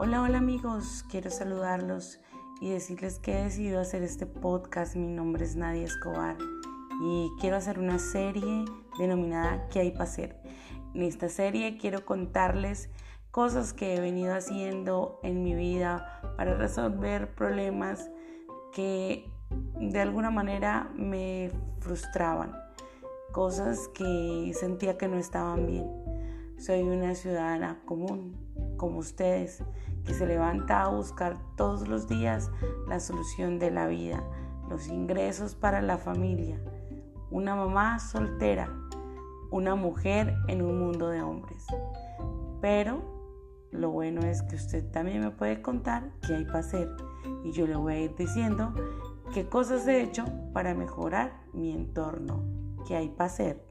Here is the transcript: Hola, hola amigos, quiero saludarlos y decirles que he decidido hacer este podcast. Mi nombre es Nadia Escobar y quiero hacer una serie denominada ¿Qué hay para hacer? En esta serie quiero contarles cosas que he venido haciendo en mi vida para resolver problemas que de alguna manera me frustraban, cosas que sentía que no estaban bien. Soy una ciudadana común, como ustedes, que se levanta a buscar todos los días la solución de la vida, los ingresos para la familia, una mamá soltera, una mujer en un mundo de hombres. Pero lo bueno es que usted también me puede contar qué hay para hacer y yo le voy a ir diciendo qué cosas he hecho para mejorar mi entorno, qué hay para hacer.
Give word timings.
Hola, 0.00 0.22
hola 0.22 0.38
amigos, 0.38 1.04
quiero 1.10 1.28
saludarlos 1.28 2.20
y 2.60 2.70
decirles 2.70 3.18
que 3.18 3.32
he 3.32 3.42
decidido 3.42 3.80
hacer 3.80 4.04
este 4.04 4.26
podcast. 4.26 4.94
Mi 4.94 5.08
nombre 5.08 5.44
es 5.44 5.56
Nadia 5.56 5.82
Escobar 5.82 6.36
y 7.02 7.28
quiero 7.40 7.56
hacer 7.56 7.80
una 7.80 7.98
serie 7.98 8.64
denominada 8.96 9.66
¿Qué 9.70 9.80
hay 9.80 9.90
para 9.90 10.04
hacer? 10.04 10.40
En 10.94 11.02
esta 11.02 11.28
serie 11.28 11.78
quiero 11.78 12.04
contarles 12.06 12.90
cosas 13.32 13.72
que 13.72 13.96
he 13.96 14.00
venido 14.00 14.36
haciendo 14.36 15.18
en 15.24 15.42
mi 15.42 15.56
vida 15.56 16.20
para 16.36 16.54
resolver 16.54 17.34
problemas 17.34 18.08
que 18.72 19.28
de 19.80 20.00
alguna 20.00 20.30
manera 20.30 20.92
me 20.94 21.50
frustraban, 21.80 22.54
cosas 23.32 23.88
que 23.88 24.52
sentía 24.54 24.96
que 24.96 25.08
no 25.08 25.16
estaban 25.16 25.66
bien. 25.66 25.90
Soy 26.56 26.82
una 26.82 27.16
ciudadana 27.16 27.82
común, 27.84 28.47
como 28.78 29.00
ustedes, 29.00 29.62
que 30.06 30.14
se 30.14 30.26
levanta 30.26 30.84
a 30.84 30.88
buscar 30.88 31.36
todos 31.56 31.86
los 31.86 32.08
días 32.08 32.50
la 32.88 32.98
solución 32.98 33.58
de 33.58 33.70
la 33.70 33.86
vida, 33.86 34.24
los 34.70 34.88
ingresos 34.88 35.54
para 35.54 35.82
la 35.82 35.98
familia, 35.98 36.58
una 37.30 37.54
mamá 37.54 37.98
soltera, 37.98 38.72
una 39.50 39.74
mujer 39.74 40.34
en 40.48 40.62
un 40.62 40.78
mundo 40.78 41.10
de 41.10 41.20
hombres. 41.20 41.66
Pero 42.62 43.02
lo 43.70 43.90
bueno 43.90 44.22
es 44.22 44.42
que 44.42 44.56
usted 44.56 44.90
también 44.90 45.20
me 45.20 45.30
puede 45.30 45.60
contar 45.60 46.10
qué 46.26 46.36
hay 46.36 46.44
para 46.46 46.60
hacer 46.60 46.88
y 47.44 47.52
yo 47.52 47.66
le 47.66 47.76
voy 47.76 47.92
a 47.92 48.00
ir 48.00 48.16
diciendo 48.16 48.72
qué 49.34 49.46
cosas 49.46 49.86
he 49.86 50.02
hecho 50.02 50.24
para 50.54 50.74
mejorar 50.74 51.42
mi 51.52 51.72
entorno, 51.72 52.42
qué 52.86 52.96
hay 52.96 53.08
para 53.10 53.26
hacer. 53.26 53.62